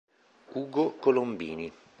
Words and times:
Ugo 0.61 0.97
Colombini 0.97 1.69